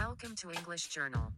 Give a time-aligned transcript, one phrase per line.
[0.00, 1.30] Welcome to English Journal.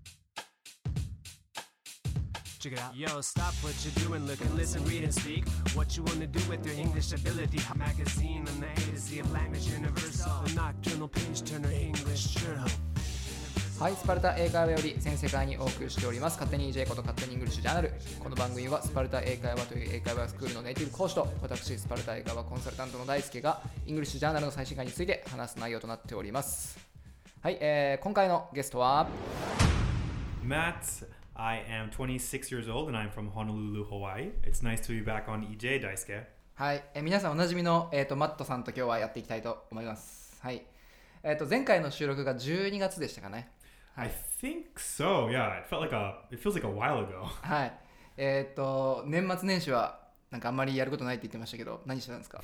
[2.60, 2.94] Check it out.
[2.94, 5.48] Yo, stop what you're doing, look and listen, read and speak.
[5.74, 7.58] What you wanna do with your English ability.
[7.72, 10.30] A magazine on the A to Z of language universal.
[10.46, 12.70] The nocturnal page turner English journal.
[13.80, 26.78] はい、スパルタ英会話より全世界にお送りしております勝手に EJ こと勝手に English Journal この番組はスパルタ英会話という英会話スクールのネイティブ講師と私スパルタ英会話コンサルタントの大輔が English Journal の最新回について話す内容となっております
[27.42, 29.08] はい、えー、今回のゲストは
[30.46, 34.30] Matt, I am 26 years old and I'm from Honolulu, Hawaii.
[34.44, 36.22] It's nice to be back on EJ Daisuke.
[36.54, 40.62] はい、えー皆さんおなじみの、えー、とマットさんと今日はやっていきたいと思いますはい
[41.24, 43.50] えー、と前回の収録が12月でしたかね
[43.96, 44.08] I
[44.40, 45.26] think so.
[45.28, 46.20] Yeah, it felt like a.
[46.30, 47.24] It feels like a while ago.
[47.42, 47.72] はい
[48.18, 49.98] えっ、と年末年始は
[50.32, 52.40] なんかあんまりやることないって言ってましたけど何してたんですか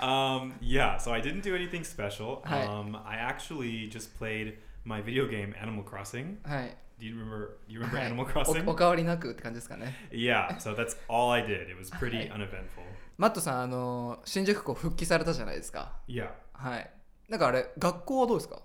[0.00, 2.40] um, yeah, so I didn't do anything special.
[2.44, 2.64] Hi.
[2.64, 6.36] Um, I actually just played my video game Animal Crossing.
[6.44, 7.56] はい、Do you remember?
[7.68, 8.70] You remember はい Animal お Crossing?
[8.70, 11.68] お変わりなくって感じですかね Yeah, so that's all I did.
[11.68, 12.84] It was pretty uneventful.
[13.18, 16.30] マットさんあの新宿港復帰されたじゃないですか Yeah.
[16.52, 16.90] はい
[17.28, 18.60] なんかあれ学校はどうですか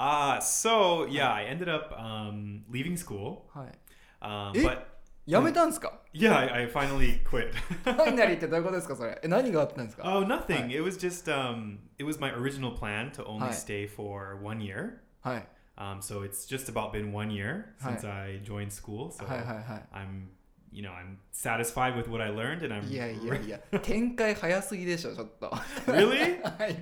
[0.00, 3.38] Uh, so yeah, I ended up um, leaving school.
[3.52, 3.72] はい
[4.20, 4.62] Um, Eh?
[4.64, 4.78] but
[5.27, 7.53] やめたんですか yeah, I, I finally quit.
[7.83, 10.67] ファイナリーってどういうことですかそれえ何があったんですか Oh, nothing.
[10.67, 10.75] Hi.
[10.75, 13.53] It was just um, it was my original plan to only Hi.
[13.53, 15.01] stay for one year.
[15.21, 17.93] はい Um, so it's just about been one year Hi.
[17.95, 19.09] since I joined school.
[19.11, 20.27] So はいはいは I'm,
[20.71, 25.49] you know, I'm satisfied with what I learned, and I'm いいやいやいや展開早すぎでしょちょっと
[25.87, 26.41] really.
[26.43, 26.75] はい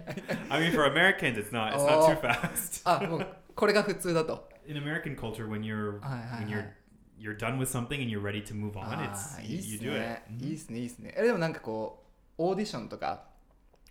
[0.49, 1.73] I mean, for Americans, it's not.
[1.73, 2.21] It's not too Oh.
[2.21, 2.81] fast.
[2.85, 6.67] あもうこれが普通だと In American culture, when you're Hi, hi, when you're hi.
[7.19, 9.63] you're done with something and you're ready to move on, あ it's ー you, いいっ
[9.73, 10.45] you す do ね it.
[10.45, 12.03] いいっすねいいっすねえでもなんかこ
[12.37, 13.23] うオーディションとか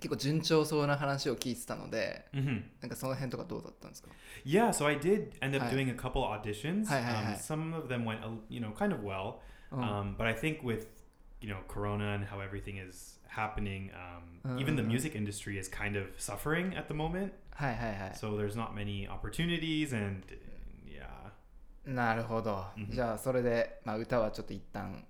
[0.00, 4.08] 結構順調そうな話を聞いてたので hmm なんかその辺とかどうだったんですか
[4.44, 5.70] Yeah, so I did end up Hi.
[5.70, 6.86] doing a couple auditions.
[6.88, 7.36] Hi, hi, um, hi.
[7.36, 9.40] Some of them went, a- you know, kind of well.
[9.70, 10.86] うん Um, but I think with
[11.42, 14.88] you know Corona and how everything is happening, um, Uh, even the uh, uh.
[14.88, 17.32] music industry is kind of suffering at the moment.
[17.52, 20.36] はいはいはい So there's not many opportunities, and uh, yeah,
[21.85, 25.03] なるほど、うんじゃあそれで、まあ、歌はちょっと一旦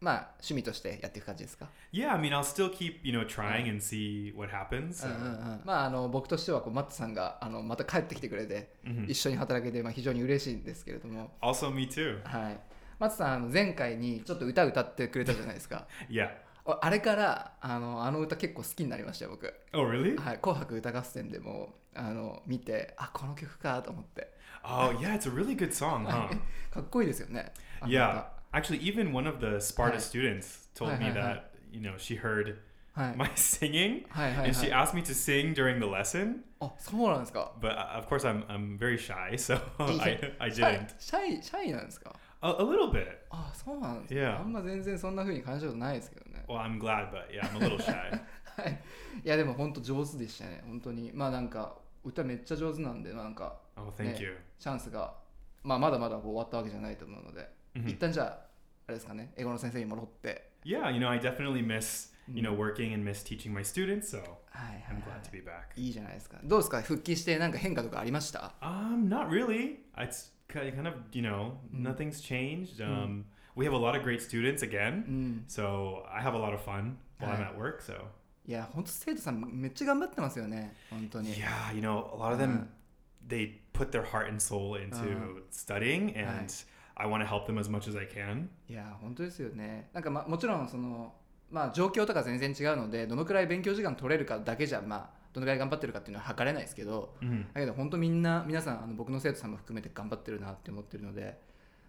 [0.00, 2.12] まあ趣味としてやっていく感じですか、yeah.
[2.12, 5.04] I mean, I'll still keep you know trying and see what happens.
[5.64, 9.10] まああの僕としてはこうマットさんがあのまた帰ってきてくれて、Mhm.
[9.10, 12.22] 一緒に働けて、まあ、非常に嬉しいんですけれども、Also, me too.
[12.22, 12.60] はい、
[13.00, 16.30] マットさんあの前回にちょっと歌歌ってくれたじゃないですか Yeah.
[16.64, 20.16] ああれからあのあの歌結構好きになりましたよ僕、Oh, really?
[20.16, 24.32] はい、紅白歌合戦でもあの見てあこの曲かと思って
[24.65, 25.15] Oh, yeah.
[25.15, 26.29] It's a really good song, huh?
[26.71, 27.51] か っこいいですよね
[27.81, 28.25] あの yeah.
[28.53, 29.99] Actually, even one of the Sparta Hi.
[29.99, 31.19] students told Hi, me hi, hi.
[31.19, 32.47] that you know she heard
[32.95, 36.41] 歌はい、 my singing はいはい and she はい asked me to sing during the lesson.
[36.59, 40.87] あそうなんですか But uh, of course, I'm I'm very shy, so I, I シャイ didn't.
[40.99, 43.07] シャイシャイなんですか A, a little bit.
[43.31, 44.39] あそうなんですか、 Yeah.
[44.39, 47.93] あんま全然そんな風に感じたことないですけどね Well, I'm glad, but yeah, I'm a little shy.
[48.55, 48.79] はい
[49.25, 54.36] いやでも本当上手でしたね本当にまあなんか歌めっちゃ上手なんでなんか Oh, you.
[54.58, 55.14] チャンスが
[55.62, 57.90] まあまだまだ終わったわけじゃないと思うので、Mhm.
[57.90, 58.26] 一旦じゃあ
[58.86, 64.22] あれですかね英語の先生に戻って Yeah, you know, I definitely miss you know working and miss teaching my students, so
[64.52, 65.72] I'm は glad to be back.
[65.76, 69.78] い、いいじゃないですかどうですか復帰してなんか変化とかありました Um, not really.
[69.96, 71.82] It's ki- kind of you know Mm.
[71.82, 72.80] nothing's changed.
[72.84, 73.24] Um,
[73.54, 76.52] we have a lot of great students う again, ん so I have a lot
[76.54, 77.80] of fun while I'm at work.
[77.82, 77.94] So
[78.46, 82.66] いや本当生徒さんめっちゃ頑張ってますよね本当に yeah, you know, a lot of them
[83.26, 85.42] they put their heart and soul into Uh-huh.
[85.50, 86.48] studying, and
[86.96, 88.48] I want to help them as much as I can.
[88.68, 91.14] いや本当ですよねなんか、ま、もちろんその
[91.50, 97.46] まあ状況とか全然違うのでどのくらい勉強時間取れるかだけじゃまあどのくらい頑張ってるかっていうのは測れないですけど Mhm.
[97.54, 101.38] だけど本当みんな皆さんあの僕の生徒さんも含めて頑張ってるなって思ってるので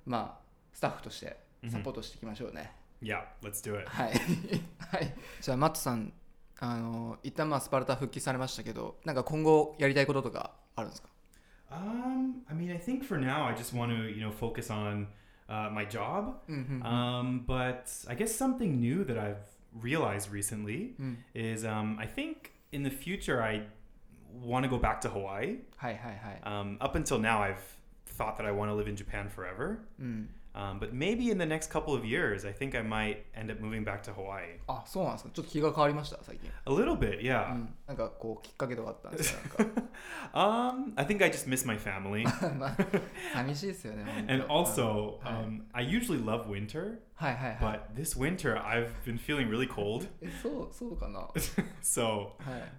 [0.06, 1.38] まあスタッフとして
[1.68, 3.90] サポートしていきましょうね、Yeah, let's do it.
[3.90, 4.12] はい、
[4.80, 6.14] はい、じゃあマットさん
[6.60, 11.10] あの一旦まあスパルタ復帰されましたけどなんか今後やりたいこととかあるんですか？
[11.72, 15.08] Um, I mean, I think for now, I just want to you know focus on
[15.48, 16.40] uh, my job.
[16.50, 16.84] Mm-hmm.
[16.84, 19.44] Um, but I guess something new that I've
[19.74, 21.18] realized recently mm.
[21.34, 23.64] is um, I think in the future I
[24.32, 25.58] want to go back to Hawaii.
[25.78, 26.60] Hi, hi, hi.
[26.60, 27.64] Um, up until now, I've
[28.06, 29.80] thought that I want to live in Japan forever.
[30.02, 30.28] Mm.
[30.57, 33.61] Um, but maybe in the next couple of years, I think I might end up
[33.61, 34.61] moving back to Hawaii.
[34.69, 37.53] あそうなんですかちょっと気が変わりました最近、 A little bit, う yeah.
[37.55, 39.83] ん、 なんかこうきっかけとかあったんですかなんか
[40.33, 42.23] Um, I think I just miss my family.
[42.57, 42.77] まあ
[43.35, 49.49] 寂しいですよね本当 and also, はい um, I usually love winter, はいはいはい but this winter I've been feeling
[49.51, 50.09] really cold.
[50.23, 51.33] えそ うそうかなは
[51.83, 52.29] so,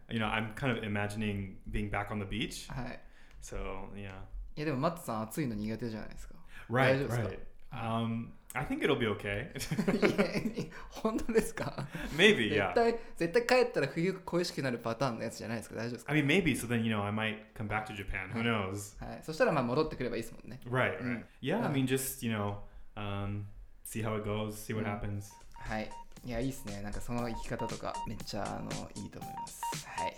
[0.10, 2.72] い you know, I'm kind of imagining being back on the beach.
[2.74, 3.00] はい
[3.42, 3.58] So,
[3.96, 3.98] yeah.
[3.98, 6.36] い いやでもマットさん暑いの苦手じゃないですか
[6.70, 7.40] Right, 大丈夫ですか right.
[7.73, 9.51] Um, I think it'll be okay.
[10.57, 11.87] いや本当ですか
[12.17, 12.75] maybe, 絶 yeah.
[12.75, 16.57] 対絶対帰ったら冬恋しくなるパターンのやつじゃないですか大丈夫ですか I mean, maybe.
[16.57, 18.31] So then, you know, I might come back to Japan.
[18.35, 18.97] Who knows?
[19.05, 21.01] はい、そしたらまあ戻ってくればいいですもんね Right, right.
[21.01, 21.25] Mm.
[21.43, 22.57] Yeah, I mean, just, you know,
[22.97, 23.45] um,
[23.85, 25.01] see how it goes, see what Mm.
[25.01, 25.31] happens.
[25.55, 25.91] はい
[26.25, 30.15] いやいいっすねなんかその生き方とかめっちゃあのいいと思いますはい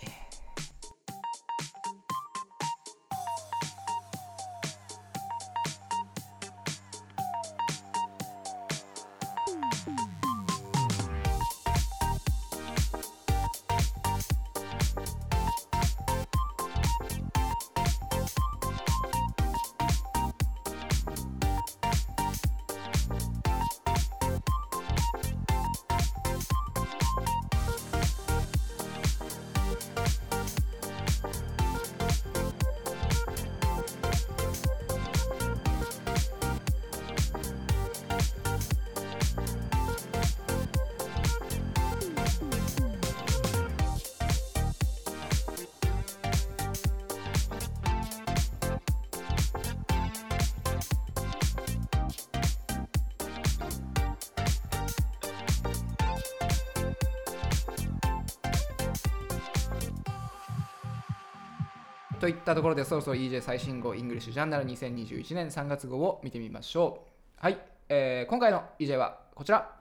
[62.23, 67.59] といったところでそろそろ EJ 最新号イングリッシュジャーナル2021年3月号を見てみましょうはい、
[67.89, 69.75] えー今回の EJ はこちら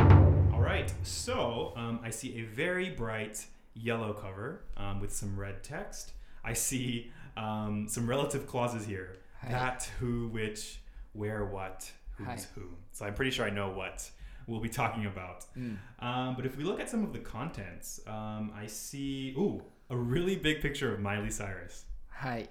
[0.52, 3.46] All right, so um, I see a very bright
[3.76, 6.14] yellow cover um, with some red text.
[6.44, 9.52] I see um, some relative clauses here Hi.
[9.52, 10.80] that, who, which,
[11.12, 12.38] where, what, who's Hi.
[12.56, 12.62] who.
[12.90, 14.10] So I'm pretty sure I know what
[14.48, 15.46] we'll be talking about.
[15.56, 19.96] うん、Um, but if we look at some of the contents, um, I see, ooh, a
[19.96, 21.84] really big picture of Miley Cyrus.
[22.22, 22.48] はい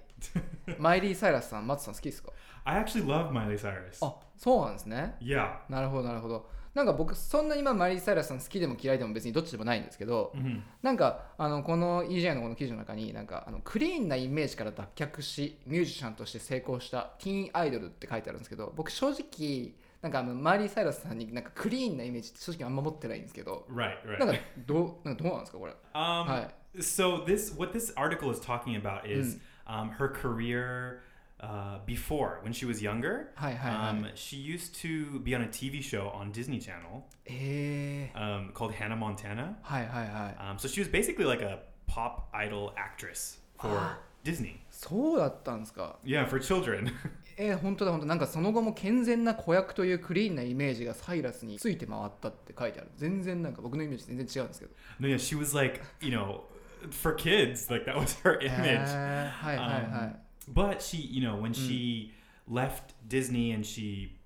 [0.78, 2.34] マイリー・サイラスさんマットさん好きですか
[2.66, 4.06] ？I actually love Miley Cyrus.
[4.06, 5.60] あそうなんですね Yeah.
[5.70, 24.20] なるほどなるほどなんか僕そんなに今マイリー・サイラスさん好きでも嫌いでも別にどっちでもないんですけど hmm なんかあのこの EJ のこの記事の中になんかあのクリーンなイメージから脱却しミュージシャンとして成功したティーンアイドルって書いてあるんですけど僕正直なんかあのマイリー・サイラスさんになんかクリーンなイメージって正直あんま持ってないんですけど Right, right.
[24.20, 26.48] なんかどうなんかどうなんですかこれ？Um, Hi.
[26.80, 31.03] So this, what this article is talking about is um, her career
[31.41, 33.29] uh, before, when she was younger.
[33.35, 38.53] はいはいはい、 Um, she used to be on a TV show on Disney Channel えー、 um,
[38.53, 39.57] called Hannah Montana.
[39.63, 44.61] はいはいはい Um, so she was basically like a pop idol actress for Disney.
[44.71, 46.93] そうだったんですか Yeah, for children.
[47.39, 56.41] えー、本当だ本当だなんかその後も健全な子役というクリーンなイメージがサイラスについて回ったって書いてある全然なんか僕のイメージ全然違うんですけど no, yeah, she was like, you know,
[56.90, 57.70] for kids.
[57.70, 58.90] Like that was her image.
[58.90, 60.12] Uh, hi, um, hi, hi.
[60.48, 61.68] But she, you know, when mm.
[61.68, 62.14] she
[62.48, 64.18] left Disney and she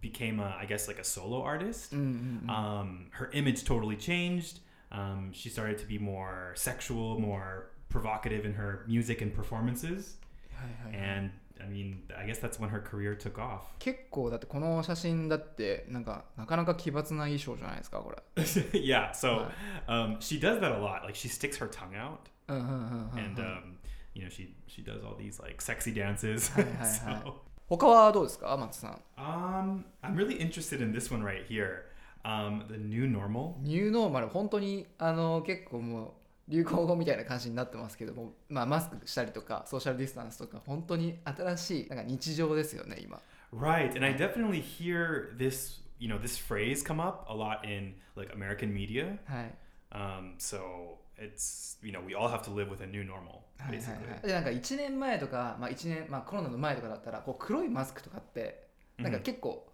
[0.00, 2.48] became a, I guess, like a solo artist, mm-hmm.
[2.48, 4.60] um, her image totally changed.
[4.92, 10.16] Um, she started to be more sexual, more provocative in her music and performances.
[10.56, 11.30] Hi, hi, and
[11.61, 13.63] I mean, I guess that's when her career took off.
[13.79, 18.43] 結構だってこの写真だってなんかなかなか奇抜な衣装じゃないですかこれ
[18.73, 19.45] yeah, so
[19.87, 20.15] Right.
[20.15, 21.03] um, she does that a lot.
[21.03, 23.77] Like she sticks her tongue out, うんうんうんうんうん and um,
[24.15, 26.49] you know, she she does all these like sexy dances.
[26.55, 27.21] Hi, hi, hi.
[27.23, 27.33] so,
[27.67, 31.83] 他はどうですか松さん um, I'm really interested in this one right here.
[32.23, 33.55] Um, the new normal.
[33.61, 36.11] ニューノーマル本当にあの結構もう
[36.48, 43.20] 流行語みたいな感じになってますけども、まあ、マスクしたりとかソーシャルディスタンスとか本当に新しいなんか日常ですよね今
[43.52, 47.94] Right, and I definitely hear this, you know, this phrase come up a lot in
[48.16, 49.18] like American media.
[49.26, 49.54] はい
[49.92, 53.78] Um, so it's you know we all have to live with a new normal はいはい
[53.78, 54.10] basically.
[54.10, 58.66] はい、でなんか1年前とか、まあ、1年、まあ、コロナの前とかだったらこう黒いマスクとかって
[58.98, 59.22] なんか Mhm.
[59.22, 59.66] 結構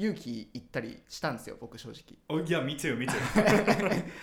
[0.00, 3.12] 勇気いったりしたんですよ僕正直 Oh yeah, me too, me too.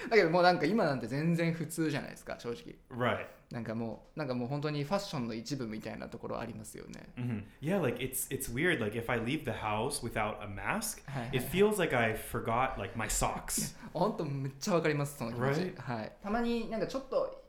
[0.09, 3.27] だけどもうなんか今なんて全然普通じゃないですか正直 right.
[3.51, 8.81] なんかもうなんかもう本当にファッションの一部みたいなところありますよね hmm Yeah, like it's it's weird.
[8.81, 12.97] Like if I leave the house without a mask, it feels like I forgot like
[12.97, 13.75] my socks.
[13.93, 15.79] 本当めっちゃわかりますその気持ち、Right?
[15.79, 17.43] はい、たまになんかちょっと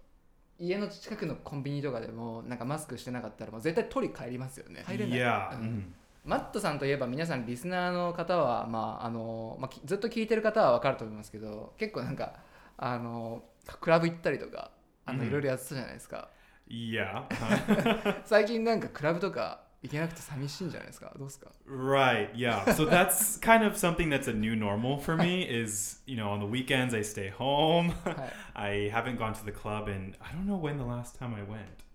[0.59, 5.55] 家の近くのコンビニとかでもなんかマスクしてなかったらもう絶対取り帰りますよね入れない Yeah.
[5.57, 5.83] うん mhm.
[6.25, 12.35] マットさんといえば皆さんリスナーの方は、まああのまあ、きずっと聞いてる方は分かると思いますけど結構なんか
[12.77, 13.43] あの
[13.81, 14.71] クラブ行ったりとか
[15.07, 16.29] あのうんいろいろやってたじゃないですか、
[16.69, 17.27] Yeah.
[17.29, 18.23] uh-huh.
[18.25, 22.33] 最近なんかクラブとか行けなくて寂しいんじゃないですかどうですか right.
[22.35, 22.65] Yeah.
[22.75, 25.43] So that's kind of something that's a new normal for me.
[25.43, 27.93] Is you know on the weekends I stay home.
[28.05, 31.35] はい I haven't gone to the club and I don't know when the last time
[31.35, 31.88] I went.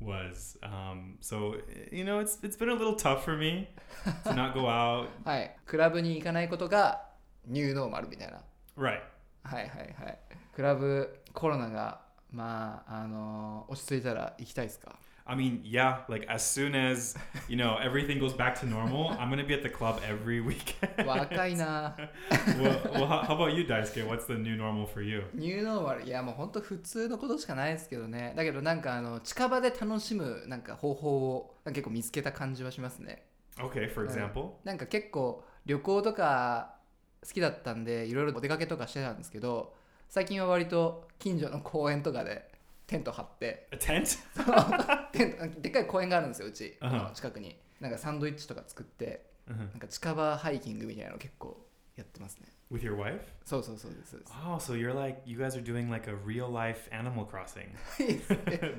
[0.00, 1.56] Was um, so
[1.90, 3.68] you know it's it's been a little tough for me
[4.24, 7.02] to not go out はいクラブに行かないことが
[7.46, 8.40] ニューノーマルみたいな
[8.76, 9.00] right
[9.44, 10.18] はいはいはい
[10.54, 12.00] クラブコロナが
[12.32, 17.14] まああの落ち着いたら行きたいですか I mean yeah like as soon as
[17.48, 21.06] you know everything goes back to normal I'm gonna be at the club every weekend
[21.06, 21.96] 若いな
[22.58, 33.24] well, well how, how about you Daisuke what's the new normal for you ニューノーマルいやもうほんと普通のことしかないですけどねだけどなんかあの近場で楽しむなんか方法を結構見つけた感じはしますね
[33.56, 36.74] okay for example なんか結構旅行とか
[37.26, 39.72] 好きだったんでいろいろお出かけとかしてたんですけど
[40.10, 42.53] 最近は割と近所の公園とかで
[42.86, 43.68] テント張って、
[45.12, 49.58] テントでっかい公園があるんですようち、うんあの近くになんかサンドイッチとか作って、Mhm.
[49.58, 56.14] なんか近場ハイキングみたいなの結構やってますね with your wife そうそうそうです oh so you're like you guys are doing like a
[56.26, 57.68] real life animal crossing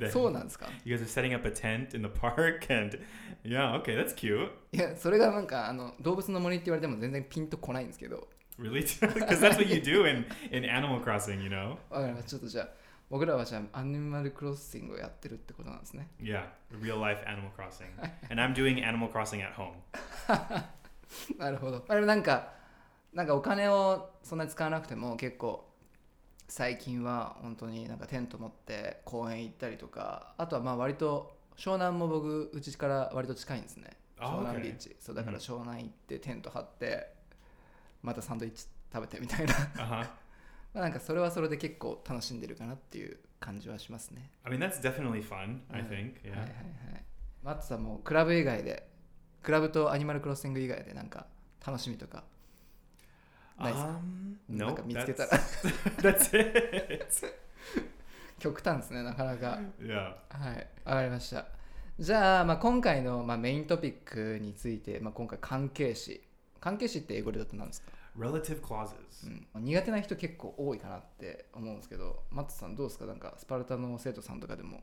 [0.02, 2.98] えそうなんですか you guys are setting up a tent in the park and
[3.44, 8.28] yeah okay that's cute いやそれがなんかあの動物の森って言われても全然ピンとこないんですけど
[8.60, 11.78] really because that's what you do in in animal crossing you know
[12.24, 12.70] ちょっとじゃあ
[13.16, 16.44] 僕らはじゃあアニマルクロッシングをやってるってことなんですね yeah
[16.82, 17.88] real life animal crossing
[18.30, 19.74] and i'm doing animal crossing at home
[21.38, 21.84] なるほど。
[21.88, 22.54] あれなんか、
[23.14, 25.70] なんかお金をそんなに使わなくても結構
[26.48, 33.98] 最近は本当になんかテント持って公園行ったりとか、あとはまあ割と湘南も僕、うちから割と近いんですね。
[34.20, 34.96] あ湘南ビーチ。
[35.00, 37.14] そうだからうん湘南行ってテント張って、
[38.02, 40.10] またサンドイッチ食べてみたいな。
[40.76, 44.30] Uh-huh まあなんかそれはそれで結構楽しんでるかなっていう感じはしますね。
[44.44, 45.90] i mean that's definitely fun i Yeah.
[45.90, 46.50] think はいはいはい。
[47.44, 48.88] マッツさんもクラブ以外で、
[49.44, 51.28] クラブとアニマルクロッシング以外でなんか
[51.66, 52.24] 楽しみとか
[53.58, 54.00] ないですか
[54.52, 55.44] ？Um なんか見つけ that's, たら。
[56.14, 57.06] that's it.
[58.40, 59.60] 極端ですねなかなか。
[59.80, 60.16] Yeah.
[60.30, 61.46] はいわかりました。
[61.98, 66.22] じゃあ,、まあ今回の、まあ、メイントピックについて、まあ、今回関係詞。
[66.60, 68.93] 関係詞って英語でだと何ですか、relative clauses
[69.55, 74.83] うん、苦手な人結構多いかなって思うんですけどマッツさんどうですかなんかスパルタの生徒さんとかでも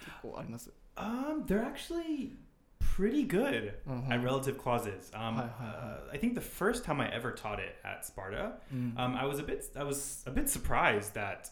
[0.00, 2.32] 結構あります Um, they're actually
[2.80, 4.10] pretty good Mhm.
[4.10, 5.10] at relative clauses.
[5.14, 8.60] Um, Hi, hi, uh, I think the first time I ever taught it at Sparta,
[8.72, 11.50] うん、 um, I was a bit, I was a bit surprised that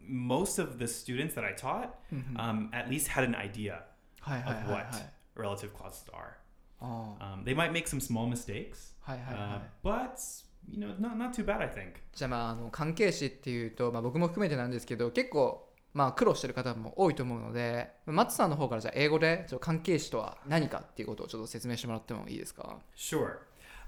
[0.00, 3.82] most of the students that I taught うんうん um, at least had an idea
[4.20, 6.34] はいはいはい of はい what relative clauses are.
[6.79, 11.45] Um, they might make some small mistakes, はいはいはい uh, but you know, not not too
[11.45, 11.93] bad, I think.
[12.13, 23.39] じゃあまああの関係詞っていうと、まあ、僕も含めてなんですけど結構まあ苦労してる方も多いと思うのでマッツさんの方からじゃあ英語でちょっと関係詞とは何かっていうことをちょっと説明してもらってもいいですか Sure.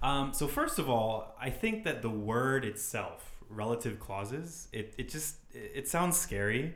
[0.01, 5.09] Um, so first of all, I think that the word itself, relative clauses, it, it
[5.09, 6.73] just it sounds scary.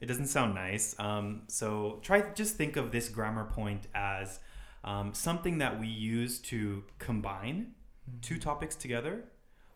[0.00, 0.96] It doesn't sound nice.
[0.98, 4.40] Um, so try just think of this grammar point as
[4.83, 7.73] um, something that we use to combine
[8.21, 9.25] two topics together,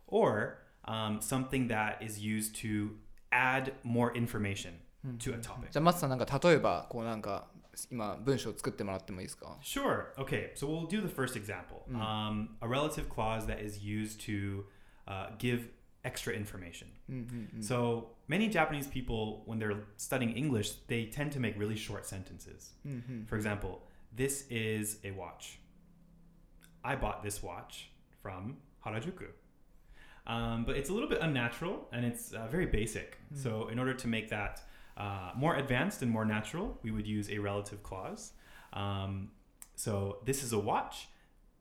[0.08, 2.92] or um, something that is used to
[3.32, 4.74] add more information
[5.20, 5.72] to a topic.
[5.72, 7.48] じゃあマッツさんなんか例えばこうなんか
[7.92, 10.08] 今文章を作ってもらってもいいですか Sure.
[10.18, 10.52] Okay.
[10.56, 11.84] So we'll do the first example.
[11.94, 14.66] Um, a relative clause that is used to
[15.08, 15.70] uh, give
[16.04, 16.88] extra information.
[17.62, 22.72] So many Japanese people, when they're studying English, they tend to make really short sentences.
[23.28, 23.82] For example,
[24.17, 25.59] this is a watch.
[26.85, 27.91] I bought this watch
[28.23, 29.27] from Harajuku.
[30.27, 33.19] Um, but it's a little bit unnatural and it's uh, very basic.
[33.33, 33.43] Mm.
[33.43, 34.63] So, in order to make that
[34.97, 38.33] uh, more advanced and more natural, we would use a relative clause.
[38.73, 39.31] Um,
[39.75, 41.09] so, this is a watch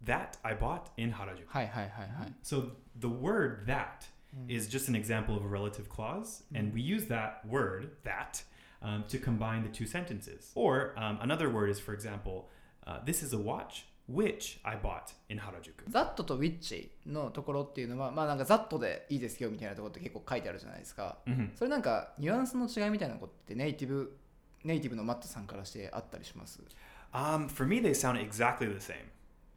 [0.01, 1.47] that I bought in Harajuku.
[1.49, 2.27] Hi, hi, hi, hi.
[2.41, 4.05] So, the word that
[4.37, 4.49] mm.
[4.49, 6.59] is just an example of a relative clause, mm.
[6.59, 6.75] and hmm.
[6.75, 8.43] we use that word, that,
[8.83, 10.51] um, to combine the two sentences.
[10.55, 12.49] Or um, another word is, for example,
[12.85, 15.89] uh, this is a watch which I bought in Harajuku.
[15.91, 21.17] that と which のところっていうのはまあなんか that でいいですよみたいなところって結構書いてあるじゃないですか。
[21.25, 21.55] Mhm.
[21.55, 24.17] それなんかニュアンスの違いみたいなことってネイティブ
[24.65, 26.61] ネイティブのマットさんからしてあったりします
[27.13, 28.95] ？Um, for me, they sound exactly the same.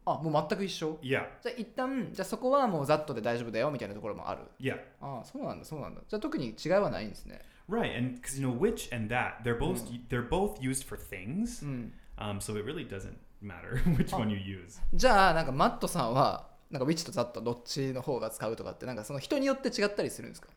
[0.05, 7.94] あもう全く一緒？Yeah, じゃあ一旦じゃあそこはもう that で大丈夫だよみたいなところもある？Yeah, ああそうなんだそうなんだじゃあ特に違いはないんですね right.
[7.96, 11.62] And because you know, which and that, they're both they're both used for things.
[11.62, 14.80] うん Um, so it really doesn't matter which one you use.
[14.94, 20.48] じゃあなんかマットさんはなんか which と that どっちの方が使うとかってなんかその人によって違ったりするんですか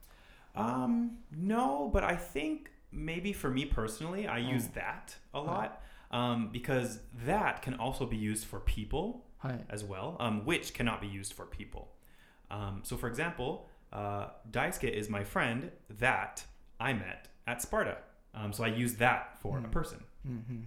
[0.55, 5.81] Um, no, but I think maybe for me personally, I use that a lot
[6.11, 11.01] um, because that can also be used for people はい as well, um, which cannot
[11.01, 11.87] be used for people.
[12.49, 16.45] Um, so, for example, uh, Daisuke is my friend that
[16.79, 17.97] I met at Sparta.
[18.33, 19.99] Um, so I use that for a person.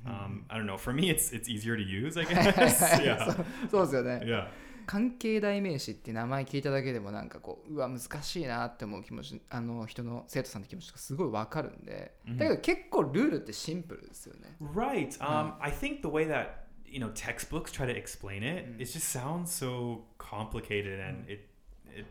[0.06, 0.78] Um, I don't know.
[0.78, 2.78] For me, it's it's easier to use, I guess.
[2.78, 3.28] そ yeah.
[3.28, 4.48] うそうですよね Yeah.
[4.86, 15.10] 関係代名詞って名前聞いただけでもなんかこううわ難しいなって思う気持ちあの人の生徒さんの気持ちがすごいわかるんで、だけど結構ルールってシンプルですよね Right.
[15.20, 19.10] Um, I think the way that you know textbooks try to explain it, it just
[19.10, 21.50] sounds so complicated, and it,
[21.94, 22.06] it,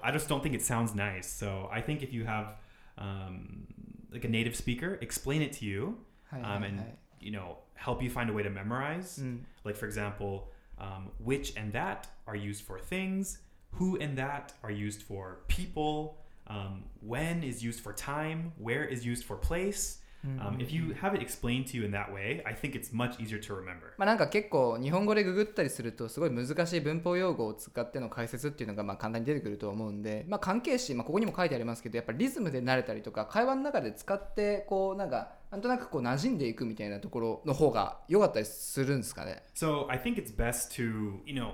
[0.00, 1.26] I just don't think it sounds nice.
[1.26, 2.54] So I think if you have
[2.99, 3.65] um,
[4.11, 5.97] like a native speaker explain it to you
[6.29, 6.85] hi, um, hi, and hi.
[7.19, 9.19] you know help you find a way to memorize.
[9.21, 9.39] Mm.
[9.63, 13.39] Like for example, um, which and that are used for things.
[13.73, 16.17] Who and that are used for people.
[16.47, 18.51] Um, when is used for time.
[18.57, 19.99] Where is used for place.
[20.21, 23.19] Um, if you have it explained to you in that way, I think it's much
[23.19, 23.93] easier to remember.
[23.97, 41.53] まあなんか結構日本語でググったりするとすごい難しい文法用語を使っての解説っていうのがまあ簡単に出てくると思うんで、まあ、関係詞、まあ、ここにも書いてありますけどやっぱリズムで慣れたりとか会話の中で使ってこうなんかなんとなくこう馴染んでいくみたいなところの方が良かったりするんですかね So I think it's best to, you know,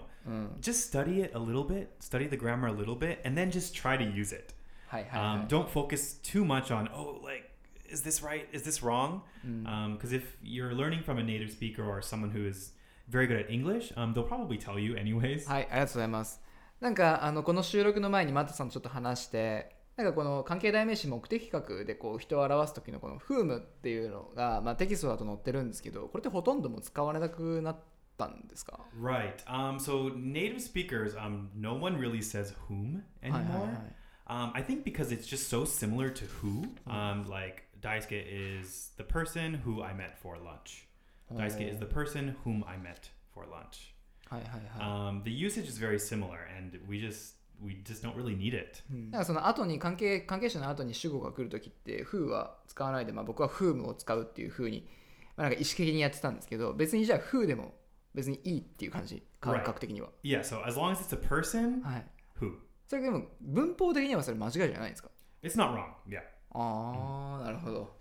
[0.59, 3.75] just study it a little bit, study the grammar a little bit, and then just
[3.75, 4.55] try to use it.
[4.87, 7.54] はいはいはい、Um, don't focus too much on, oh, like,
[7.89, 8.47] is this right?
[8.51, 9.21] Is this wrong?
[9.43, 12.73] Because if you're learning from a native speaker or someone who is
[13.07, 15.47] very good at English, um, they'll probably tell you anyways.
[15.47, 16.41] はい、ありがとうございます。
[16.81, 27.79] なんかあのこの収録の前にマットさんとちょっと話して、なんかこの関係代名詞目的格でこう人を表す時のこのフームっていうのが、まあ、テキストだと載ってるんですけど、これってほとんどもう使われなくなっ
[28.17, 29.37] たんですか Right.
[29.47, 33.69] Um, so native speakers, um, no one really says whom anymore.
[34.27, 36.65] Um, I think because it's just so similar to who.
[36.87, 40.87] Um, like Daisuke is the person who I met for lunch.
[41.31, 41.93] Daisuke is the oh.
[41.93, 43.93] person whom I met for lunch.
[44.31, 44.41] Hi,
[44.79, 48.81] um, the usage is very similar, and we just we just don't really need it.
[48.91, 49.11] Hmm.
[49.11, 54.87] だからその後に関係関係者の後に主語が来るときって who は使わないで、まあ僕は whom を使うっていうふうに、
[55.37, 57.45] まあなんか意識的にやってたんですけど、別にじゃあ who
[60.23, 62.05] Yeah, so as long as it's a person, はい。
[62.41, 62.55] who.
[62.87, 65.09] それでも文法的にはそれ間違いじゃないですか
[65.43, 65.93] It's not wrong.
[66.07, 66.21] Yeah.
[66.55, 67.95] ああ、なるほど。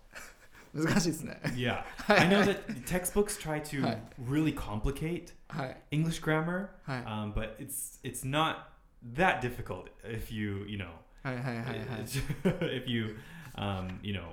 [0.73, 1.39] 難しいですね。
[1.55, 1.83] Yeah.
[2.07, 5.77] I know that textbooks try to really complicate はい。
[5.91, 7.03] English grammar, Hi.
[7.05, 8.71] um, but it's it's not
[9.13, 10.87] that difficult if you you know
[11.23, 11.77] はいはいはいはい。
[12.03, 13.15] if you
[13.55, 14.31] um, you know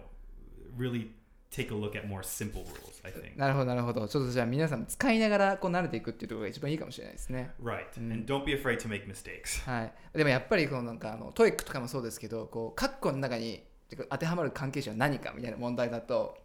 [0.76, 1.10] really
[1.52, 3.00] take a look at more simple rules.
[3.04, 4.08] I think なるほどなるほど。
[4.08, 7.52] ちょっとじゃあ皆さん使いながらこう慣れていくっていうところが一番いいかもしれないですね。
[7.62, 9.62] right, and don't be afraid to make mistakes.
[9.70, 9.92] はい。
[10.18, 13.62] でもやっぱりこのなんかあの TOEIC とかもそうですけど、こう括弧の中に
[13.96, 16.36] 当てはまる関係詞は何かみたいな問題だと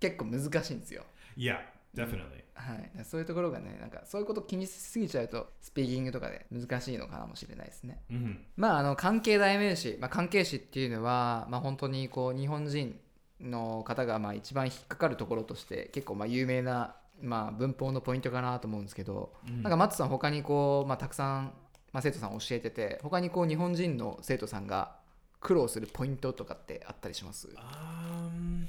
[0.00, 1.04] 結構難しいんですよ。
[1.36, 1.58] Yeah,
[1.94, 2.42] definitely.
[2.54, 3.04] はい。
[3.04, 8.02] そういうところがね、なんかそういうこと気にしすぎちゃうとスピーキングとかで難しいのかもしれないですね。
[8.10, 12.98] hmm まあ、あの関係代名詞、まあ、関係詞っていうのは、まあ、本当にこう日本人
[13.40, 21.52] の方がまあ一番引っかかるところとして結構まあ有名なまあ文法のポイントかなと思うんですけど、なんかマッツさん他にこう、まあ、たくさん、
[21.92, 24.96] まあ、生徒さん教えてて他にこう日本人の生徒さんが
[25.41, 28.65] 苦労するポイントとかってあったりします Um,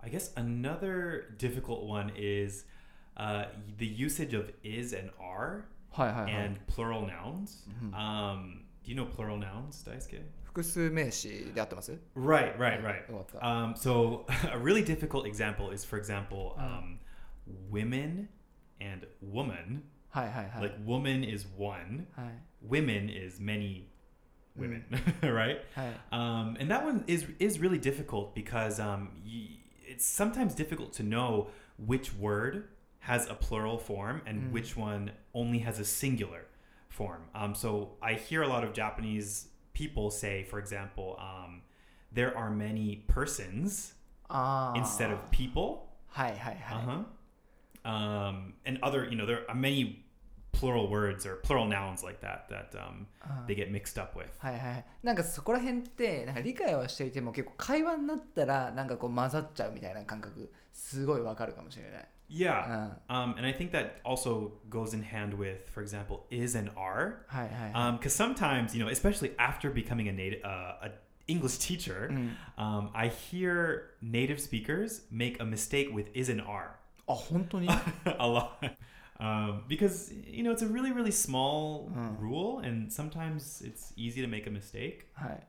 [0.00, 2.66] I guess another difficult one is
[3.16, 3.46] uh,
[3.78, 6.34] the usage of is and are はいはいはい。
[6.46, 7.64] and plural nouns.
[7.92, 10.22] Um, do you know plural nouns, Daisuke?
[10.44, 13.10] 複数名詞で合ってます Right, right, right.
[13.10, 13.46] よかった。
[13.46, 16.98] Um, so a really difficult example is, for example, um,
[17.70, 18.28] women
[18.80, 19.82] and woman.
[20.10, 20.62] はいはいはい。
[20.62, 22.42] Like woman is one, はい。
[22.68, 23.84] women is many
[24.59, 25.33] women, mm.
[25.33, 25.59] right?
[26.11, 31.03] Um, and that one is is really difficult because um, y- it's sometimes difficult to
[31.03, 32.67] know which word
[32.99, 34.51] has a plural form and mm.
[34.51, 36.45] which one only has a singular
[36.89, 37.23] form.
[37.33, 41.61] Um, so I hear a lot of Japanese people say, for example, um,
[42.11, 43.93] there are many persons
[44.29, 44.73] ah.
[44.75, 45.89] instead of people.
[46.07, 46.75] Hi, hi, hi.
[46.75, 47.89] Uh-huh.
[47.89, 50.05] Um, and other, you know, there are many
[50.58, 53.06] plural words or plural nouns like that that um,
[53.46, 54.28] they get mixed up with.
[54.38, 62.08] はいはいはい、なんかそこら辺ってなんか理解はしていても結構会話になったらなんかこう混ざっちゃうみたいな感覚すごいわかるかもしれない。
[62.26, 62.96] Yeah.
[63.08, 67.24] Um, and I think that also goes in hand with, for example, is and are.
[67.28, 67.98] はいはいはい。
[67.98, 70.90] Because sometimes, you know, especially after becoming a native, uh, a
[71.28, 72.10] English teacher,
[72.56, 78.26] um, I hear native speakers make a mistake with is and are あ本 当に a
[78.26, 78.48] lot.
[79.20, 84.26] Um, because you know it's a really really small rule and sometimes it's easy to
[84.26, 85.46] make a mistake はい。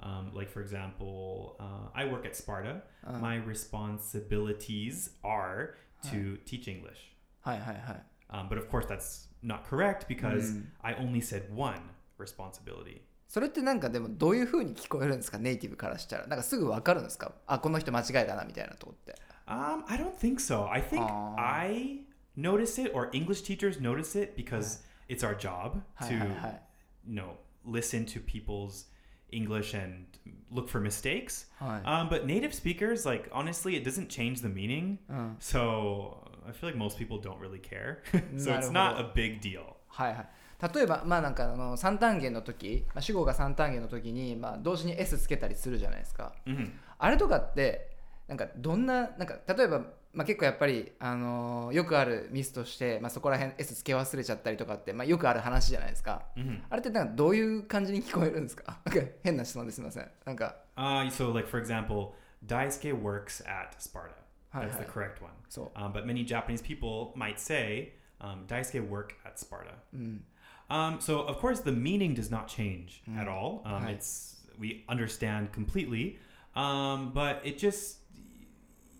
[0.00, 2.82] um, like for example uh, i work at sparta
[3.22, 8.02] my responsibilities are to teach english はいはいはい。
[8.30, 11.80] um, but of course that's not correct because i only said one
[12.18, 16.26] responsibility それってなんかでもどういう風に聞こえるんですかネイティブからしたら。
[16.28, 19.16] なんかすぐわかるんですかあこの人間違いだなみたいなとこって。
[19.48, 20.68] Um, I don't think so.
[20.70, 21.34] I think Aw.
[21.36, 22.00] I
[22.36, 26.62] notice it, or English teachers notice it because it's our job はい to, はいはい。
[27.08, 28.86] you know, listen to people's
[29.32, 30.06] English and
[30.52, 31.46] look for mistakes.
[31.58, 34.98] はい Um, but native speakers, like honestly, it doesn't change the meaning.
[35.08, 37.98] うん、 So I feel like most people don't really care.
[38.38, 38.72] so なる it's ほど。
[38.72, 39.74] not a big deal.
[39.88, 40.28] はいはい。
[40.74, 46.32] 例えば、まあなんかあの三単元の時、まあ、主語が三単元の時に、まあ、同時に S つけたりするじゃないですか。
[46.46, 47.90] hmm あれとかって、
[48.26, 49.82] なんかどんな、なんか例えば、
[50.13, 56.23] まあ、結構やっぱり、あのーよくあるミスとして、まあ、そこら辺 S つけ忘れちゃったりとかって、まあ、よくある話じゃないですか。
[56.35, 58.79] hmm あれってなんかどういう感じに聞こえるんですか
[59.23, 60.11] 変な質問ですみません。
[60.25, 62.13] なんか、Uh, so, like for example,
[62.45, 64.15] Daisuke works at Sparta.
[64.53, 65.31] That's the correct one.
[65.47, 65.77] そう。
[65.79, 69.75] Um, but many Japanese people might say um, Daisuke work at Sparta.
[69.93, 70.23] うん。
[70.69, 73.17] Um, so of course the meaning does not change Mm.
[73.17, 73.61] at all.
[73.65, 73.95] Um, Right.
[73.97, 76.17] It's we understand completely,
[76.55, 77.99] um, but it just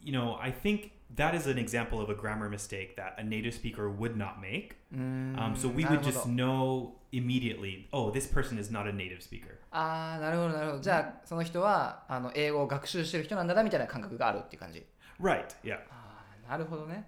[0.04, 3.54] you know I think that is an example of a grammar mistake that a native
[3.54, 4.76] speaker would not make.
[4.94, 7.88] うーん Um, so we would ほ just ど know immediately.
[7.92, 9.58] Oh, this person is not a native speaker.
[9.72, 10.80] ああ、なるほど、なるほど。
[10.82, 14.86] じゃあ、その人はあの英語を学習してる人なんだなみたいな感覚があるっていう感じ。
[15.22, 15.46] Right.
[15.64, 15.80] Yeah.
[15.90, 17.08] ああ、なるほどね。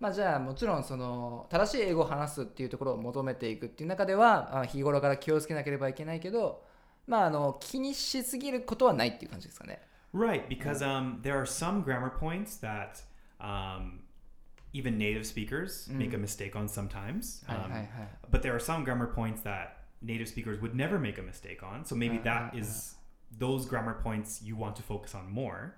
[0.00, 6.62] まあ、じゃあもちろんその正しい英語を話すっていうところを求めていくっていう中ではあ日頃から気をつけなければいけないけど、
[7.06, 9.80] まあ、あの気にしすぎることはないっていう感じですかね。
[10.12, 13.02] Right, because um, there are some grammar points that
[13.39, 14.01] um,
[14.73, 17.43] even native speakers make a mistake on sometimes.
[17.47, 17.87] はいはい Um, はい。
[18.31, 21.83] but there are some grammar points that native speakers would never make a mistake on.
[21.85, 22.95] So maybe Uh, that is
[23.37, 25.73] those grammar points you want to focus on more.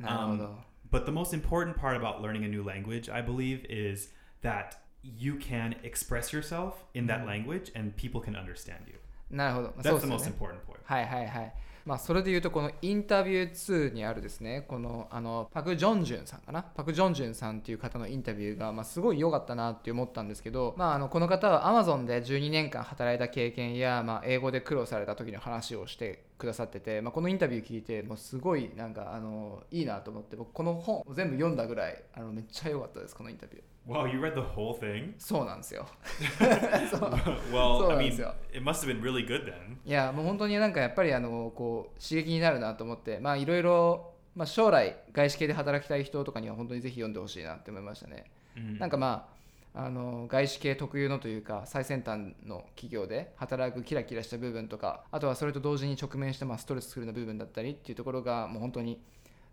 [0.00, 0.44] なるほど。
[0.44, 0.56] Um,
[0.90, 4.08] but the most important part about learning a new language, I believe, is
[4.42, 8.94] that you can express yourself in that language and people can understand you.
[9.30, 9.68] なるほど。
[9.76, 10.30] まあそう That's です the よ most ね。
[10.30, 10.51] important point.
[10.83, 11.53] はいはいはい。
[11.85, 14.63] まあ、それで言うとこのインタビュー2にあるですね。
[14.69, 16.63] このあのパク・ジョンジュンさんかな。
[16.63, 33.72] パク・ジョンジュンさんっていう方のインタビューが、ま、すごい良かったなって思ったんですけど、まあ、あのこの方は Amazon で12年間働いた経験や、まあ、英語で苦労された時の話をしてくださってて、まあ、このインタビュー聞いてもうすごいなんかあのいいなと思って僕この本を全部読んだぐらいあのめっちゃ良かったですこのインタビュー。
[33.85, 35.13] Wow, you read the whole thing?
[35.19, 35.85] そうなんですよ
[36.89, 37.09] そう
[37.51, 38.33] well, So I nice, mean, yeah.
[38.51, 39.77] it must have been really good then.
[39.85, 48.31] いやもう本当になんかやっぱりあのこう刺激になるなと思ってまあいろいろまあ将来外資系で働きたい人とかには本当にぜひ読んでほしいなって思いましたね。
[48.55, 48.79] Mhm.
[48.79, 49.33] なんかまあ
[49.75, 59.01] あの外資系特有のというか最先端の企業で働くキラキラした部分とかあとはそれと同時に直面したまあストレスフルな部分だったりっていうところがもう本当に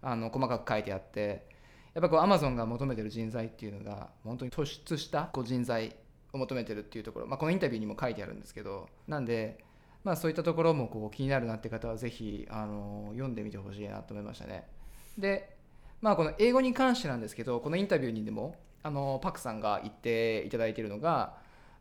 [0.02, 1.46] あの細かく書いてあって
[1.94, 5.96] やっぱこうアマゾンが求めてる人材っていうのが本当に突出したこう人材
[6.32, 9.58] を求めてるっていうところ、まあ、このインタビューにも書いてあるんですけどなんで
[10.04, 14.66] まあそういったところもこう気になるなって方はぜひあの読んでみてほしいなと思いましたね。
[15.18, 15.56] で
[16.00, 21.34] まあこの英語に関してなんですけどこのインタビューにでもあのパクさんが言っていただいているのが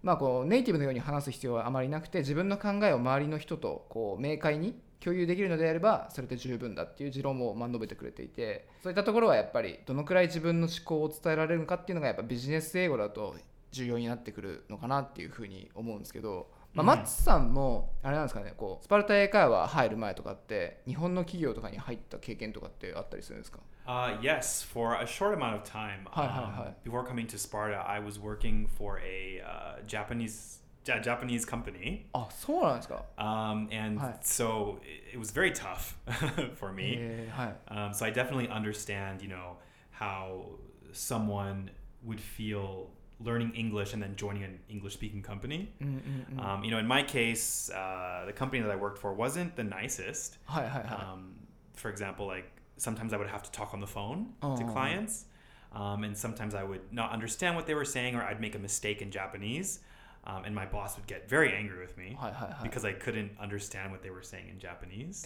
[0.03, 13.35] まあこうネイティブのように話す必要はあまりなくて自分の考えを周りの人とこう明快に共有できるのであればそれで十分だっていう持論をまあ述べてくれていてそういったところはやっぱりどのくらい自分の思考を伝えられるのかっていうのがやっぱビジネス英語だと
[13.71, 26.07] 重要になってくるのかなっていうふうに思うんですけど、まあ、うんマッツさんもあれなんですかねこうスパルタ英会話入る前とかって日本の企業とかに入った経験とかってあったりするんですか？Uh, yes, for a short amount of time.
[26.13, 26.73] Um.
[26.83, 33.04] Before coming to Sparta, I was working for a uh, Japanese ja- Japanese company, あそうなんですか
[33.16, 34.14] um, and Hi.
[34.22, 35.96] so it, it was very tough
[36.56, 36.94] for me.
[36.98, 39.56] えーはい Um, so I definitely understand, you know,
[39.92, 40.58] how
[40.92, 41.70] someone
[42.04, 42.88] would feel
[43.20, 45.72] learning English and then joining an English-speaking company.
[45.80, 49.54] うんうんうん Um, you know, in my case, uh, the company that I worked for wasn't
[49.56, 50.38] the nicest.
[50.46, 51.34] はいはいはい Um,
[51.74, 52.44] for example, like
[52.76, 54.56] sometimes I would have to talk on the phone Oh.
[54.56, 55.26] to clients,
[55.72, 58.58] um, and sometimes I would not understand what they were saying, or I'd make a
[58.58, 59.80] mistake in Japanese,
[60.25, 63.91] um, and my boss would get very angry with me hi, because I couldn't understand
[63.91, 65.25] what they were saying in Japanese,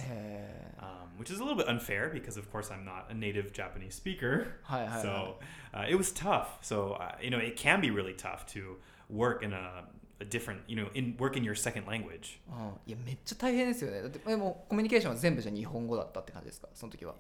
[0.79, 3.95] um, which is a little bit unfair because, of course, I'm not a native Japanese
[3.95, 4.47] speaker.
[5.01, 5.36] so
[5.73, 6.60] uh, it was tough.
[6.62, 8.77] So uh, you know, it can be really tough to
[9.10, 9.84] work in a,
[10.21, 12.39] a different, you know, in work in your second language.
[12.51, 12.73] Oh,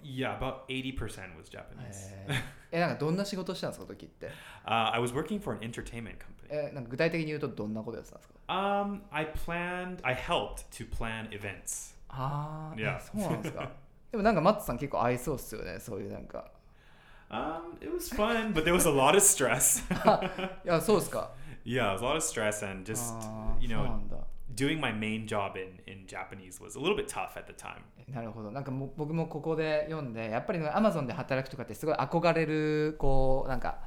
[0.03, 2.09] yeah, about 80% was Japanese.
[2.27, 4.27] えー、えなんかどんな仕事したんですか時って
[4.65, 6.32] ？Uh, I was working for an entertainment company.
[6.49, 11.95] えなんか具体的に言うとどんなことやってたんですか Um, I planned, I helped to plan events.
[12.09, 13.69] ああ、いやそうなんですか
[14.11, 16.51] でもなんかマッツさん結構合いそうっすよねそういうなんか
[17.29, 19.81] Um, it was fun, but there was a lot of stress.
[20.63, 21.31] いやそうですか
[21.65, 24.17] yeah, it was a lot of stress and just, あー you そうな know, んだ
[24.53, 27.81] doing my main job in in Japanese was a little bit tough at the time.
[28.13, 33.79] なるほどなんかもう僕もここで読んでやっぱりアマゾンで働くとかってすごい憧れるこうなんか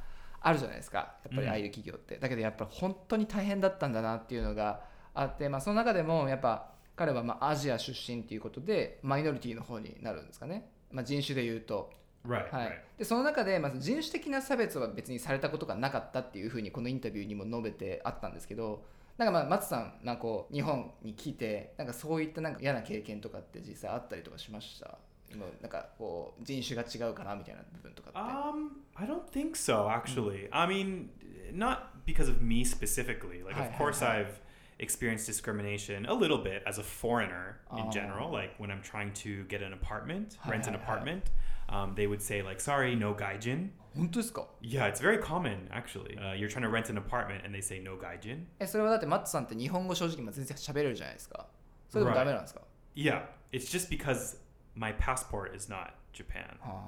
[0.46, 0.98] あるじゃないですか。
[0.98, 4.80] やっぱりああいう企業って、だけどやっぱり本当に大変だったんだなっていうのが
[5.12, 11.90] あって、まあ、その中でもやっぱ彼はまあアジア出身っていうことでマイノリティの方になるんですかね、まあ、人種で言うと。
[12.26, 18.82] Right, はい.でその中でまず人種的な差別は別にされたことがなかったっていうふうにこのインタビューにも述べてあったんですけど
[19.16, 24.98] なんかまあ松さんなんかこう日本に来てなんかそういったなんか嫌な経験とかって実際あったりとかしました？
[25.32, 30.48] 今なんかこう人種が違うかなみたいな部分とかって、Um, I don't think so, actually.
[30.52, 31.08] I mean,
[31.52, 33.42] not because of me specifically.
[33.44, 34.02] Like, of course.
[34.02, 34.40] I've
[34.78, 37.90] experienced discrimination a little bit as a foreigner in Oh.
[37.90, 38.30] general.
[38.30, 41.30] Like when I'm trying to get an apartment, rent an apartment,
[41.68, 46.18] um, they would say like, "Sorry, no gaijin." 本当ですか Yeah, it's very common actually.
[46.18, 48.44] Uh, you're trying to rent an apartment and they say no gaijin.
[48.60, 51.46] えそれはだってマッツさんって日本語正直まあ全然喋れるじゃないですか
[51.88, 52.60] それでもダメなんですか
[52.94, 54.36] Yeah, it's just because
[54.75, 56.57] my passport is not Japan.
[56.61, 56.83] あ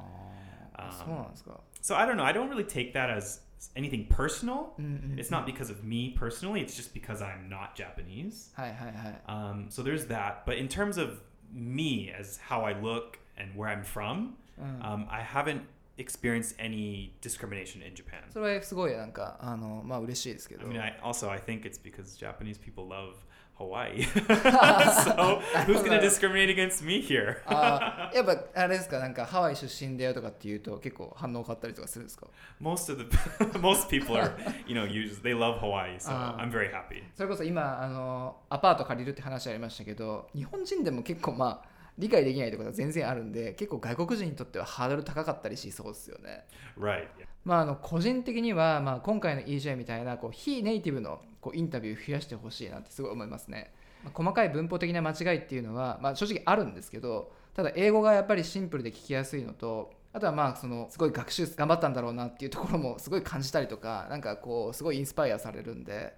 [0.76, 2.24] あ Um, そうなんですか So I don't know.
[2.24, 3.42] I don't really take that as
[3.76, 4.74] anything personal.
[4.80, 6.62] うんうんうん It's not because of me personally.
[6.62, 8.52] It's just because I'm not Japanese.
[8.56, 10.46] はいはいはい Um, so there's that.
[10.46, 11.22] But in terms of
[11.54, 15.62] me as how I look and where I'm from, うん um, I haven't
[15.98, 18.24] experienced any discrimination in Japan.
[18.32, 23.14] それはすごいなんかあのまあ嬉しいですけ I ど mean, I, also I think it's because Japanese people love
[23.59, 24.05] Hawaii.
[24.05, 27.39] so who's gonna discriminate against me here?
[27.47, 32.27] あーやっぱあれですかなんかハワイ出身だよとかって言うと結構反応変わったりとかするんですか
[32.61, 34.33] most of the most people are,
[34.67, 35.97] you know, use they love Hawaii.
[35.99, 36.37] So Ah.
[36.39, 37.03] I'm very happy.
[37.17, 46.47] それこそ今あのアパート借りるって話ありましたけど日本人でも結構まあ理解できないところが全然あるんで結構外国人にとってはハードル高かったりしそうですよね
[46.79, 47.09] Right.
[47.45, 53.73] まああの個人的には、まあ、今回の EJ みたいなこう非ネイティブのこうインタビュー増やしてほしいなってすごい思いますね、
[54.05, 66.15] まあ細かい文法的な間違いっていうのは、まあ、正直あるんですけどただ英語がやっぱりシンプルで聞きやすいのとあとはまあそのすごい学習頑張ったんだろうなっていうところもすごい感じたりとかなんかこうすごいインスパイアされるんで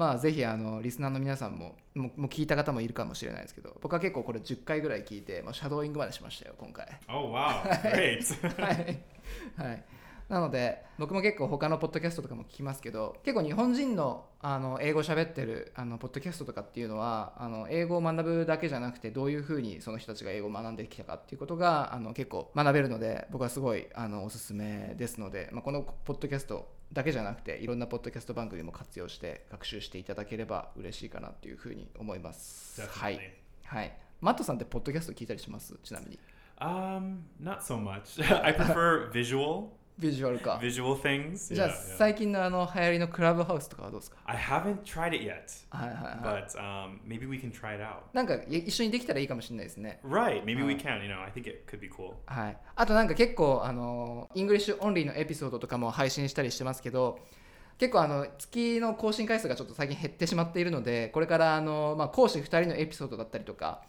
[0.00, 6.86] まあぜひあのリスナーの皆さんももうもう聞いた方もいるかもしれないですけど僕は結構これ10回ぐらい聞いて、まあ、シャドーイングまでしましたよ今回。
[7.06, 8.22] Oh wow, great.
[8.56, 8.98] はい、
[9.56, 9.84] はい、
[10.30, 32.80] なので僕も結構他のポッドキャストとかも聞きますけど結構日本人のあの英語喋ってるあのポッドキャストとかっていうのはあの英語を学ぶだけじゃなくてどういうふうにその人たちが英語を学んできたかっていうことがあの結構学べるので僕はすごいあのおすすめですので、まあ、このポッドキャストだけじゃなくていろんなポッドキャスト番組も活用して学習していただければ嬉しいかなっていうふうに思います。
[32.82, 33.20] は.い、
[33.64, 35.76] はい、マットさんってポッドキャスト聞いたりします？
[35.82, 36.20] ちなみに
[36.60, 38.20] Um, not so much.
[38.44, 40.58] I prefer visual, ビジュアルか。
[40.62, 41.54] visual things?
[41.54, 45.94] じゃあ.最近のあの流行りのクラブハウスとかはどうですか？I haven't tried it yet, はいはい
[46.32, 46.44] はい。
[46.44, 47.96] but um, maybe we can try it out.
[48.12, 50.00] なんかい一緒にできたらいいかもしれないですね。
[50.04, 50.78] Right, maybe we Uh.
[50.80, 51.02] can.
[51.04, 52.14] You know, I think it could be cool.
[52.26, 52.56] はい。
[52.74, 57.18] あとなんか結構あの English only のエピソードとかも配信したりしてますけど、
[57.78, 63.82] 結構あの月の更新回数がちょっと最近減ってしまっているので、これからあのまあ講師2人のエピソードだったりとか。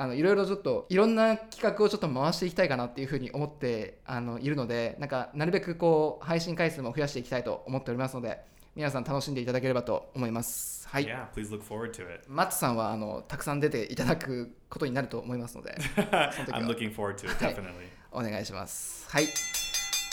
[0.00, 8.38] あのいろいろちょっといろんな企画をちょっと回していきたいかなっていうふうに思ってあのいるのでなんかなるべくこう配信回数も増やしていきたいと思っておりますので
[8.76, 10.86] 皆さん楽しんでいただければと思います。
[10.86, 11.04] はい。
[11.04, 12.22] Yeah, please look forward to it.
[12.28, 15.76] マッツさんはあのたくさん出ていただくことになると思いますので
[16.54, 17.88] I'm looking forward to it, definitely.
[18.12, 19.04] お願いします。
[19.10, 19.26] はい。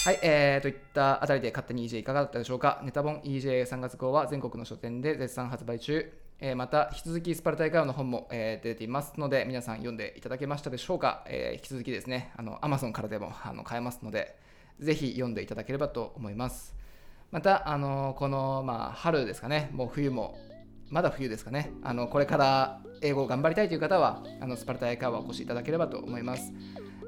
[0.04, 2.82] はい、えー、といったあたりで勝手に EJ いかがだったでしょうか？
[2.84, 6.12] ネタ本 EJ3 月号は全国の書店で絶賛発売中。
[6.40, 11.24] えまた、引き続きスパルタイカーの本も、え出ていますので、皆さん読んでいただけましたでしょうか。
[11.28, 14.36] え引き続きですね、あの Amazon からでもあの買えますので、
[14.80, 16.76] ぜひ読んでいただければと思います。
[17.32, 20.38] また、あのこの、まあ、春ですかね、もう冬も
[20.90, 21.72] まだ冬ですかね。
[21.84, 26.52] あのこれから英語を頑張りたいという方は、あのスパルタ英会話をお越しいただければと思います。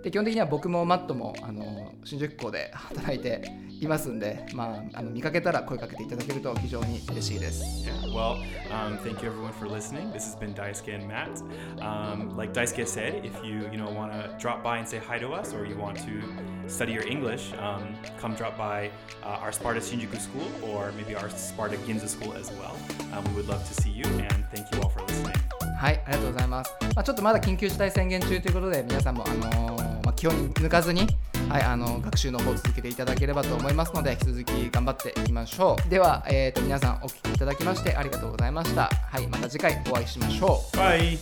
[0.03, 7.63] で基本的には僕もマットもあの新宿校で働いていますんで、まあ、あの見かけたら声かけていただけると非常に嬉しいです。
[7.85, 8.37] Yeah, well,
[8.71, 10.11] um, thank you everyone for listening.
[10.11, 11.29] This has been Daisuke and Matt.
[11.79, 15.19] Um, like Daisuke said, if you you know want to drop by and say hi
[15.19, 16.21] to us, or you want to
[16.67, 18.89] study your English, um, come drop by
[19.23, 22.75] uh, our Sparta Shinjuku School or maybe our Sparta Ginza School as well.
[23.13, 24.76] Um, we would love to see you, and thank you.
[25.77, 26.73] はい、ありがとうございます。
[26.95, 31.07] まあ、ちょっとまだ緊急事態宣言中ということで、皆さんも、あのーまあ、気を抜かずに、
[31.49, 35.89] はい、あの学習の方を続けていただければと思いますので、引き続き頑張っていきましょう。
[35.89, 38.89] では、えー、と皆さんお聞きいただきましてありがとうございました。
[38.89, 40.77] はい、また次回お会いしましょう。
[40.77, 41.19] バイ